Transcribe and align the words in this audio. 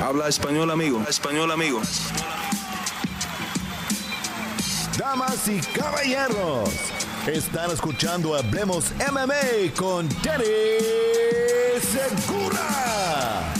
Habla 0.00 0.28
español, 0.28 0.70
amigo. 0.70 1.02
Español, 1.08 1.50
amigo. 1.50 1.80
Damas 4.96 5.48
y 5.48 5.58
caballeros, 5.76 6.70
están 7.26 7.72
escuchando 7.72 8.36
Hablemos 8.36 8.92
MMA 9.10 9.74
con 9.76 10.08
Danny 10.22 10.44
Segura. 11.80 13.52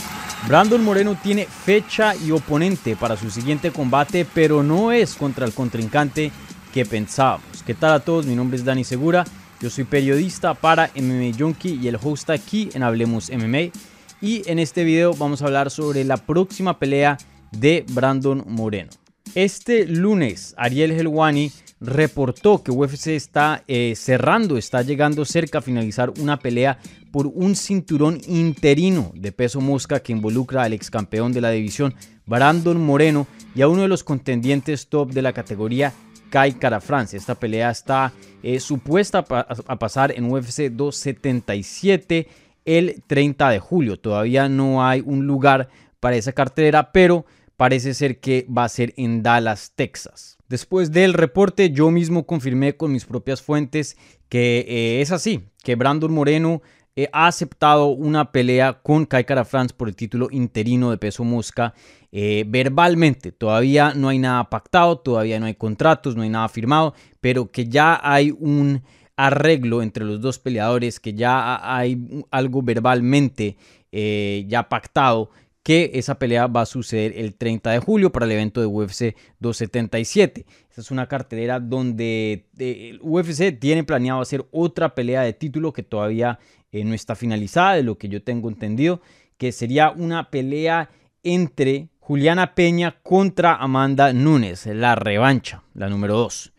Brandon 0.46 0.82
Moreno 0.84 1.18
tiene 1.20 1.44
fecha 1.46 2.14
y 2.14 2.30
oponente 2.30 2.94
para 2.94 3.16
su 3.16 3.30
siguiente 3.30 3.72
combate, 3.72 4.24
pero 4.24 4.62
no 4.62 4.92
es 4.92 5.14
contra 5.14 5.44
el 5.44 5.52
contrincante 5.52 6.30
que 6.72 6.86
pensábamos. 6.86 7.64
¿Qué 7.66 7.74
tal 7.74 7.92
a 7.94 8.00
todos? 8.00 8.26
Mi 8.26 8.36
nombre 8.36 8.58
es 8.58 8.64
Dani 8.64 8.84
Segura. 8.84 9.24
Yo 9.60 9.70
soy 9.70 9.82
periodista 9.82 10.54
para 10.54 10.90
MMA 10.94 11.36
Junkie 11.36 11.80
y 11.82 11.88
el 11.88 11.98
host 12.00 12.30
aquí 12.30 12.70
en 12.74 12.84
Hablemos 12.84 13.28
MMA. 13.28 13.72
Y 14.20 14.42
en 14.50 14.58
este 14.58 14.82
video 14.82 15.14
vamos 15.14 15.42
a 15.42 15.46
hablar 15.46 15.70
sobre 15.70 16.04
la 16.04 16.16
próxima 16.16 16.78
pelea 16.78 17.18
de 17.52 17.84
Brandon 17.92 18.44
Moreno. 18.48 18.90
Este 19.34 19.86
lunes, 19.86 20.54
Ariel 20.56 20.90
Helwani 20.90 21.52
reportó 21.80 22.64
que 22.64 22.72
UFC 22.72 23.08
está 23.08 23.62
eh, 23.68 23.94
cerrando, 23.94 24.56
está 24.56 24.82
llegando 24.82 25.24
cerca 25.24 25.58
a 25.58 25.62
finalizar 25.62 26.12
una 26.18 26.40
pelea 26.40 26.78
por 27.12 27.28
un 27.28 27.54
cinturón 27.54 28.20
interino 28.26 29.12
de 29.14 29.30
peso 29.30 29.60
mosca 29.60 30.00
que 30.00 30.12
involucra 30.12 30.64
al 30.64 30.72
ex 30.72 30.90
campeón 30.90 31.32
de 31.32 31.40
la 31.40 31.50
división, 31.50 31.94
Brandon 32.26 32.84
Moreno, 32.84 33.28
y 33.54 33.62
a 33.62 33.68
uno 33.68 33.82
de 33.82 33.88
los 33.88 34.02
contendientes 34.02 34.88
top 34.88 35.12
de 35.12 35.22
la 35.22 35.32
categoría, 35.32 35.92
Kai 36.30 36.54
Cara 36.54 36.80
France. 36.80 37.16
Esta 37.16 37.36
pelea 37.36 37.70
está 37.70 38.12
eh, 38.42 38.58
supuesta 38.58 39.24
a 39.28 39.78
pasar 39.78 40.12
en 40.16 40.30
UFC 40.30 40.70
277 40.70 42.47
el 42.68 43.02
30 43.06 43.48
de 43.48 43.58
julio. 43.58 43.98
Todavía 43.98 44.48
no 44.48 44.84
hay 44.84 45.02
un 45.04 45.26
lugar 45.26 45.70
para 46.00 46.16
esa 46.16 46.32
cartera, 46.32 46.92
pero 46.92 47.24
parece 47.56 47.94
ser 47.94 48.20
que 48.20 48.46
va 48.54 48.64
a 48.64 48.68
ser 48.68 48.92
en 48.98 49.22
Dallas, 49.22 49.72
Texas. 49.74 50.36
Después 50.48 50.92
del 50.92 51.14
reporte, 51.14 51.70
yo 51.70 51.90
mismo 51.90 52.26
confirmé 52.26 52.76
con 52.76 52.92
mis 52.92 53.06
propias 53.06 53.42
fuentes 53.42 53.96
que 54.28 54.66
eh, 54.68 55.00
es 55.00 55.12
así, 55.12 55.48
que 55.64 55.76
Brandon 55.76 56.12
Moreno 56.12 56.60
eh, 56.94 57.08
ha 57.12 57.26
aceptado 57.26 57.88
una 57.88 58.32
pelea 58.32 58.74
con 58.82 59.06
Kai 59.06 59.24
Cara 59.24 59.44
France 59.44 59.74
por 59.74 59.88
el 59.88 59.96
título 59.96 60.28
interino 60.30 60.90
de 60.90 60.98
peso 60.98 61.24
mosca 61.24 61.72
eh, 62.12 62.44
verbalmente. 62.46 63.32
Todavía 63.32 63.94
no 63.94 64.08
hay 64.08 64.18
nada 64.18 64.50
pactado, 64.50 64.98
todavía 64.98 65.40
no 65.40 65.46
hay 65.46 65.54
contratos, 65.54 66.16
no 66.16 66.22
hay 66.22 66.28
nada 66.28 66.48
firmado, 66.48 66.94
pero 67.20 67.50
que 67.50 67.66
ya 67.66 67.98
hay 68.02 68.34
un 68.38 68.82
arreglo 69.18 69.82
entre 69.82 70.04
los 70.04 70.20
dos 70.20 70.38
peleadores, 70.38 71.00
que 71.00 71.12
ya 71.12 71.76
hay 71.76 72.24
algo 72.30 72.62
verbalmente 72.62 73.56
eh, 73.90 74.44
ya 74.46 74.68
pactado, 74.68 75.30
que 75.64 75.90
esa 75.94 76.20
pelea 76.20 76.46
va 76.46 76.60
a 76.60 76.66
suceder 76.66 77.12
el 77.16 77.34
30 77.34 77.72
de 77.72 77.78
julio 77.80 78.12
para 78.12 78.26
el 78.26 78.32
evento 78.32 78.60
de 78.60 78.68
UFC 78.68 79.16
277. 79.40 80.46
Esta 80.70 80.80
es 80.80 80.90
una 80.92 81.08
cartelera 81.08 81.58
donde 81.58 82.46
eh, 82.58 82.96
UFC 83.02 83.58
tiene 83.58 83.82
planeado 83.82 84.20
hacer 84.20 84.46
otra 84.52 84.94
pelea 84.94 85.22
de 85.22 85.32
título 85.32 85.72
que 85.72 85.82
todavía 85.82 86.38
eh, 86.70 86.84
no 86.84 86.94
está 86.94 87.16
finalizada, 87.16 87.74
de 87.74 87.82
lo 87.82 87.98
que 87.98 88.08
yo 88.08 88.22
tengo 88.22 88.48
entendido, 88.48 89.02
que 89.36 89.50
sería 89.50 89.90
una 89.90 90.30
pelea 90.30 90.90
entre 91.24 91.88
Juliana 91.98 92.54
Peña 92.54 93.00
contra 93.02 93.56
Amanda 93.56 94.12
Nunes, 94.12 94.66
la 94.66 94.94
revancha, 94.94 95.64
la 95.74 95.88
número 95.88 96.16
2. 96.18 96.52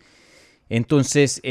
Entonces, 0.67 1.41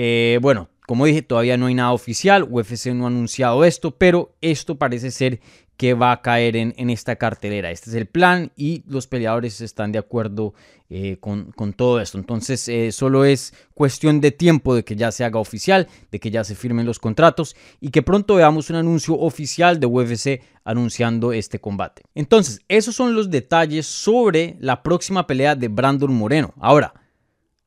bueno, 0.41 0.69
como 0.89 1.05
dije, 1.05 1.21
todavía 1.21 1.59
no 1.59 1.67
hay 1.67 1.75
nada 1.75 1.93
oficial, 1.93 2.49
UFC 2.49 2.87
no 2.95 3.05
ha 3.05 3.09
anunciado 3.09 3.63
esto, 3.67 3.91
pero 3.91 4.35
esto 4.41 4.79
parece 4.79 5.11
ser 5.11 5.39
que 5.77 5.93
va 5.93 6.13
a 6.13 6.23
caer 6.23 6.57
en, 6.57 6.89
esta 6.89 7.17
cartelera. 7.17 7.71
Este 7.71 7.91
es 7.91 7.97
el 7.97 8.07
plan 8.07 8.53
y 8.57 8.85
los 8.87 9.07
peleadores 9.07 9.61
están 9.61 9.93
de 9.93 9.99
acuerdo 9.99 10.55
eh, 10.89 11.19
con, 11.21 11.53
todo 11.75 12.01
esto. 12.01 12.17
Entonces 12.17 12.67
eh, 12.71 12.91
solo 12.91 13.27
es 13.27 13.53
cuestión 13.75 14.23
de 14.23 14.31
tiempo 14.31 14.75
de 14.75 14.83
que 14.83 14.97
ya 14.97 15.13
se 15.13 15.25
haga 15.25 15.39
oficial, 15.39 15.89
de 16.11 16.21
que 16.21 16.31
ya 16.31 16.43
se 16.43 16.55
firmen 16.55 16.87
los 16.87 16.99
contratos 16.99 17.55
y 17.83 17.91
que 17.91 18.01
pronto 18.01 18.37
veamos 18.37 18.71
un 18.71 18.77
anuncio 18.77 19.15
oficial 19.15 19.79
de 19.81 19.87
UFC 19.87 20.43
anunciando 20.65 21.35
este 21.35 21.59
combate. 21.59 22.01
Entonces, 22.15 22.63
esos 22.67 22.97
son 22.97 23.15
los 23.15 23.31
detalles 23.31 23.85
sobre 23.85 24.57
la 24.59 24.83
próxima 24.83 25.27
pelea 25.27 25.55
de 25.55 25.69
Brandon 25.69 26.15
Moreno. 26.15 26.55
Ahora, 26.59 26.95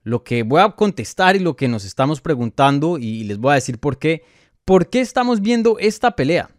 lo 0.03 0.23
que 0.23 0.43
voy 0.43 0.61
a 0.61 0.69
contestar 0.71 1.35
y 1.35 1.39
lo 1.39 1.55
que 1.55 1.67
nos 1.67 1.85
estamos 1.85 2.21
preguntando, 2.21 2.97
y 2.97 3.23
les 3.23 3.37
voy 3.37 3.51
a 3.51 3.55
decir 3.55 3.79
por 3.79 3.97
qué, 3.97 4.23
¿por 4.65 4.89
qué 4.89 5.01
estamos 5.01 5.41
viendo 5.41 5.77
esta 5.79 6.15
pelea? 6.15 6.49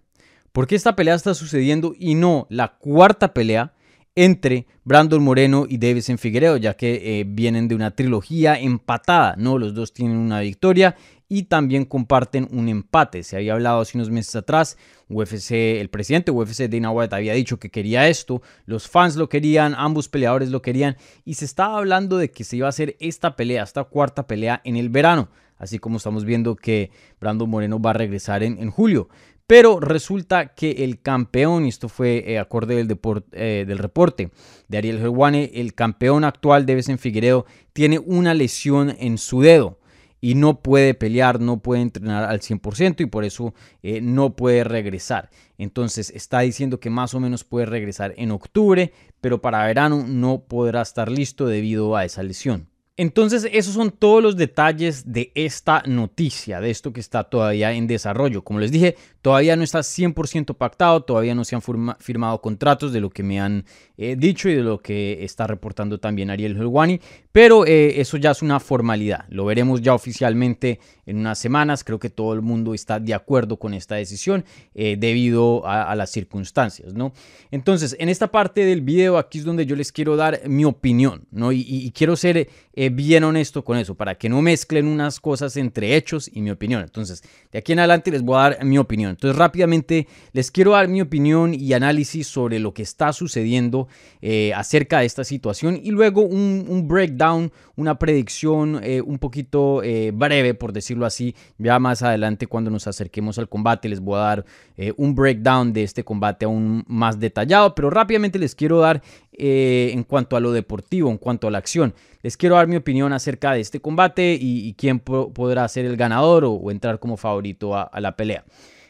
¿Por 0.52 0.66
qué 0.66 0.74
esta 0.74 0.94
pelea 0.94 1.14
está 1.14 1.34
sucediendo 1.34 1.94
y 1.98 2.14
no 2.14 2.46
la 2.50 2.76
cuarta 2.76 3.32
pelea 3.32 3.72
entre 4.14 4.66
Brandon 4.84 5.22
Moreno 5.22 5.66
y 5.68 5.78
Davison 5.78 6.18
Figueredo, 6.18 6.56
ya 6.56 6.74
que 6.74 7.20
eh, 7.20 7.24
vienen 7.26 7.68
de 7.68 7.74
una 7.74 7.92
trilogía 7.92 8.58
empatada, 8.58 9.34
¿no? 9.38 9.58
Los 9.58 9.74
dos 9.74 9.92
tienen 9.92 10.16
una 10.16 10.40
victoria 10.40 10.96
y 11.28 11.44
también 11.44 11.86
comparten 11.86 12.46
un 12.50 12.68
empate. 12.68 13.22
Se 13.22 13.36
había 13.36 13.54
hablado 13.54 13.80
hace 13.80 13.96
unos 13.96 14.10
meses 14.10 14.36
atrás, 14.36 14.76
UFC, 15.08 15.52
el 15.80 15.88
presidente 15.88 16.30
UFC 16.30 16.68
Dana 16.68 16.90
White 16.90 17.14
había 17.14 17.32
dicho 17.32 17.58
que 17.58 17.70
quería 17.70 18.06
esto, 18.06 18.42
los 18.66 18.86
fans 18.86 19.16
lo 19.16 19.30
querían, 19.30 19.74
ambos 19.74 20.10
peleadores 20.10 20.50
lo 20.50 20.60
querían 20.60 20.98
y 21.24 21.34
se 21.34 21.46
estaba 21.46 21.78
hablando 21.78 22.18
de 22.18 22.30
que 22.30 22.44
se 22.44 22.56
iba 22.56 22.66
a 22.66 22.68
hacer 22.68 22.96
esta 23.00 23.34
pelea, 23.34 23.62
esta 23.62 23.84
cuarta 23.84 24.26
pelea 24.26 24.60
en 24.64 24.76
el 24.76 24.90
verano, 24.90 25.30
así 25.56 25.78
como 25.78 25.96
estamos 25.96 26.26
viendo 26.26 26.54
que 26.54 26.90
Brandon 27.18 27.48
Moreno 27.48 27.80
va 27.80 27.90
a 27.90 27.94
regresar 27.94 28.42
en, 28.42 28.70
julio. 28.70 29.08
Pero 29.52 29.80
resulta 29.80 30.54
que 30.54 30.82
el 30.82 31.02
campeón, 31.02 31.66
y 31.66 31.68
esto 31.68 31.90
fue 31.90 32.24
eh, 32.26 32.38
acorde 32.38 32.74
del, 32.74 32.98
eh, 33.32 33.66
del, 33.68 33.76
reporte 33.76 34.30
de 34.68 34.78
Ariel 34.78 34.96
Helwane, 34.96 35.50
el 35.52 35.74
campeón 35.74 36.24
actual 36.24 36.64
de 36.64 36.82
en 36.88 36.98
Figueredo 36.98 37.44
tiene 37.74 37.98
una 37.98 38.32
lesión 38.32 38.96
en 38.98 39.18
su 39.18 39.42
dedo 39.42 39.78
y 40.22 40.36
no 40.36 40.62
puede 40.62 40.94
pelear, 40.94 41.38
no 41.38 41.58
puede 41.58 41.82
entrenar 41.82 42.24
al 42.24 42.40
100% 42.40 43.02
y 43.02 43.04
por 43.04 43.24
eso 43.24 43.52
eh, 43.82 44.00
no 44.00 44.36
puede 44.36 44.64
regresar. 44.64 45.28
Entonces 45.58 46.08
está 46.08 46.40
diciendo 46.40 46.80
que 46.80 46.88
más 46.88 47.12
o 47.12 47.20
menos 47.20 47.44
puede 47.44 47.66
regresar 47.66 48.14
en 48.16 48.30
octubre, 48.30 48.94
pero 49.20 49.42
para 49.42 49.66
verano 49.66 50.02
no 50.08 50.44
podrá 50.44 50.80
estar 50.80 51.10
listo 51.10 51.46
debido 51.46 51.94
a 51.94 52.06
esa 52.06 52.22
lesión. 52.22 52.72
Entonces, 52.98 53.48
esos 53.50 53.74
son 53.74 53.90
todos 53.90 54.22
los 54.22 54.36
detalles 54.36 55.12
de 55.12 55.32
esta 55.34 55.82
noticia, 55.86 56.60
de 56.60 56.70
esto 56.70 56.92
que 56.92 57.00
está 57.00 57.24
todavía 57.24 57.72
en 57.72 57.86
desarrollo. 57.86 58.44
Como 58.44 58.60
les 58.60 58.70
dije, 58.70 58.96
todavía 59.22 59.54
no 59.56 59.62
está 59.62 59.78
100% 59.78 60.54
pactado, 60.56 61.04
todavía 61.04 61.34
no 61.34 61.44
se 61.44 61.54
han 61.54 61.62
firmado 61.62 62.40
contratos 62.40 62.92
de 62.92 63.00
lo 63.00 63.08
que 63.08 63.22
me 63.22 63.40
han 63.40 63.64
eh, 63.96 64.16
dicho 64.18 64.48
y 64.48 64.54
de 64.54 64.62
lo 64.62 64.80
que 64.80 65.24
está 65.24 65.46
reportando 65.46 65.98
también 65.98 66.28
Ariel 66.28 66.56
Helwani, 66.56 67.00
pero 67.30 67.64
eh, 67.64 68.00
eso 68.00 68.16
ya 68.16 68.32
es 68.32 68.42
una 68.42 68.58
formalidad. 68.58 69.24
Lo 69.28 69.44
veremos 69.44 69.80
ya 69.80 69.94
oficialmente 69.94 70.80
en 71.06 71.18
unas 71.18 71.38
semanas. 71.38 71.84
Creo 71.84 72.00
que 72.00 72.10
todo 72.10 72.34
el 72.34 72.42
mundo 72.42 72.74
está 72.74 72.98
de 72.98 73.14
acuerdo 73.14 73.58
con 73.58 73.74
esta 73.74 73.94
decisión 73.94 74.44
eh, 74.74 74.96
debido 74.98 75.64
a, 75.66 75.94
las 75.94 76.10
circunstancias, 76.10 76.94
¿no? 76.94 77.12
Entonces, 77.50 77.94
en 78.00 78.08
esta 78.08 78.28
parte 78.28 78.64
del 78.64 78.80
video, 78.80 79.18
aquí 79.18 79.38
es 79.38 79.44
donde 79.44 79.66
yo 79.66 79.76
les 79.76 79.92
quiero 79.92 80.16
dar 80.16 80.40
mi 80.48 80.64
opinión, 80.64 81.26
¿no? 81.30 81.52
Y, 81.52 81.92
quiero 81.94 82.16
ser 82.16 82.48
bien 82.92 83.22
honesto 83.24 83.62
con 83.62 83.76
eso, 83.76 83.94
para 83.94 84.14
que 84.14 84.28
no 84.28 84.40
mezclen 84.40 84.86
unas 84.86 85.20
cosas 85.20 85.56
entre 85.56 85.94
hechos 85.94 86.30
y 86.32 86.40
mi 86.40 86.50
opinión. 86.50 86.82
Entonces, 86.82 87.22
de 87.52 87.58
aquí 87.58 87.72
en 87.72 87.80
adelante 87.80 88.10
les 88.10 88.22
voy 88.22 88.36
a 88.36 88.40
dar 88.40 88.64
mi 88.64 88.78
opinión. 88.78 89.11
Entonces, 89.12 89.36
rápidamente 89.38 90.06
les 90.32 90.50
quiero 90.50 90.72
dar 90.72 90.88
mi 90.88 91.00
opinión 91.00 91.54
y 91.54 91.72
análisis 91.72 92.26
sobre 92.26 92.58
lo 92.58 92.74
que 92.74 92.82
está 92.82 93.12
sucediendo 93.12 93.88
eh, 94.20 94.52
acerca 94.54 95.00
de 95.00 95.06
esta 95.06 95.24
situación 95.24 95.80
y 95.82 95.90
luego 95.90 96.22
un, 96.22 96.88
breakdown, 96.88 97.52
una 97.76 97.98
predicción 97.98 98.80
un 99.04 99.18
poquito 99.18 99.82
breve, 100.12 100.54
por 100.54 100.72
decirlo 100.72 101.06
así. 101.06 101.34
Ya 101.58 101.78
más 101.78 102.02
adelante 102.02 102.46
cuando 102.46 102.70
nos 102.70 102.86
acerquemos 102.86 103.38
al 103.38 103.48
combate 103.48 103.88
les 103.88 104.00
voy 104.00 104.16
a 104.16 104.22
dar 104.22 104.44
eh, 104.76 104.92
un 104.96 105.14
breakdown 105.14 105.72
de 105.72 105.82
este 105.82 106.04
combate 106.04 106.44
aún 106.44 106.84
más 106.86 107.20
detallado, 107.20 107.74
pero 107.74 107.90
rápidamente 107.90 108.38
les 108.38 108.54
quiero 108.54 108.80
dar 108.80 109.02
eh, 109.32 109.90
en 109.92 110.04
cuanto 110.04 110.36
a 110.36 110.40
lo 110.40 110.52
deportivo, 110.52 111.10
en 111.10 111.18
cuanto 111.18 111.46
a 111.46 111.50
la 111.50 111.58
acción. 111.58 111.94
Les 112.22 112.36
quiero 112.36 112.56
dar 112.56 112.68
mi 112.68 112.76
opinión 112.76 113.12
acerca 113.12 113.52
de 113.52 113.60
este 113.60 113.80
combate 113.80 114.36
y, 114.40 114.74
quién 114.74 115.00
podrá 115.00 115.66
ser 115.68 115.84
el 115.84 115.96
ganador 115.96 116.44
o, 116.44 116.70
entrar 116.70 116.98
como 116.98 117.16
favorito 117.16 117.76
a, 117.76 118.00
la 118.00 118.16
pelea. 118.16 118.44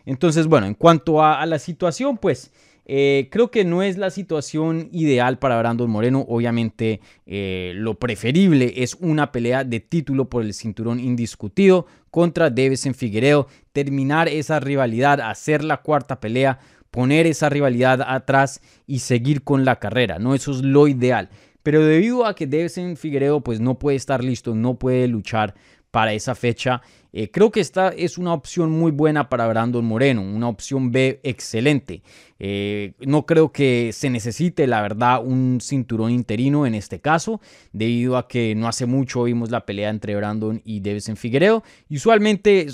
Entonces, 0.07 0.47
bueno, 0.47 0.67
en 0.67 0.75
cuanto 0.75 1.23
a 1.23 1.45
la 1.47 1.59
situación, 1.59 2.19
pues... 2.19 2.51
Eh, 2.85 3.29
creo 3.31 3.51
que 3.51 3.65
no 3.65 3.83
es 3.83 3.97
la 3.97 4.11
situación 4.11 4.89
ideal 4.93 5.39
para 5.39 5.59
Brandon 5.59 5.89
Moreno. 5.89 6.25
Obviamente 6.29 7.01
eh, 7.27 7.73
lo 7.77 7.95
preferible 7.99 8.73
es 8.77 8.95
una 8.95 9.31
pelea 9.31 9.65
de 9.65 9.81
título 9.81 10.29
por 10.29 10.43
el 10.43 10.53
cinturón 10.53 10.99
indiscutido 10.99 11.87
contra 12.11 12.51
Davison 12.51 12.95
Figueiredo. 12.95 13.47
Terminar 13.73 14.29
esa 14.29 14.59
rivalidad, 14.59 15.21
hacer 15.21 15.63
la 15.63 15.79
cuarta 15.79 16.21
pelea, 16.21 16.59
poner 16.91 17.27
esa 17.27 17.49
rivalidad 17.49 18.03
atrás 18.03 18.61
y 18.87 18.99
seguir 18.99 19.43
con 19.43 19.65
la 19.65 19.79
carrera. 19.79 20.19
No, 20.19 20.35
eso 20.35 20.51
es 20.51 20.63
lo 20.63 20.89
ideal. 20.89 21.31
Pero 21.63 21.85
debido 21.85 22.27
a 22.27 22.35
que 22.35 22.49
Davison 22.49 22.97
Figueiredo 22.97 23.43
pues 23.43 23.61
no 23.61 23.79
puede 23.79 23.97
estar 23.97 24.25
listo, 24.25 24.57
no 24.57 24.75
puede 24.75 25.07
luchar 25.07 25.55
para 25.93 26.15
esa 26.15 26.35
fecha, 26.35 26.81
Eh, 27.13 27.31
creo 27.31 27.51
que 27.51 27.61
esta 27.61 27.89
es 27.89 28.17
una 28.17 28.33
opción 28.33 28.71
muy 28.71 28.91
buena 28.91 29.29
para 29.29 29.47
Brandon 29.47 29.85
Moreno, 29.85 30.23
una 30.23 30.49
opción 30.49 30.91
B 30.93 31.21
excelente. 31.23 32.03
Eh, 32.39 32.95
no 33.01 33.27
creo 33.27 33.53
que 33.53 33.91
se 33.93 34.09
necesite, 34.09 34.67
la 34.67 34.81
verdad, 34.81 35.23
un 35.25 35.59
cinturón 35.61 36.11
interino 36.11 36.67
en 36.67 36.75
este 36.75 37.01
caso, 37.01 37.41
debido 37.73 38.17
a 38.17 38.29
que 38.29 38.55
no 38.55 38.67
hace 38.67 38.87
mucho 38.87 39.25
vimos 39.25 39.51
la 39.51 39.67
pelea 39.67 39.91
entre 39.91 40.17
Brandon 40.17 40.61
y 40.65 40.81
Davison 40.81 41.17
Figuereo. 41.17 41.63
usualmente 41.91 42.67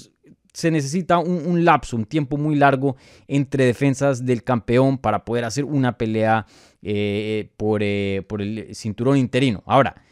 se 0.52 0.70
necesita 0.70 1.18
un, 1.18 1.64
lapso, 1.64 1.96
un 1.96 2.04
tiempo 2.04 2.36
muy 2.36 2.56
largo 2.56 2.96
entre 3.28 3.64
defensas 3.64 4.24
del 4.24 4.42
campeón 4.42 4.98
para 4.98 5.24
poder 5.24 5.44
hacer 5.44 5.64
una 5.64 5.96
pelea 5.96 6.46
eh, 6.82 7.50
por 7.56 7.82
el 7.82 8.74
cinturón 8.74 9.18
interino. 9.18 9.62
Ahora, 9.66 10.02